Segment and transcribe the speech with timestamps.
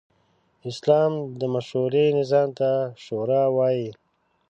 [0.69, 2.69] اسلام د مشورې نظام ته
[3.03, 3.89] “شورا” وايي.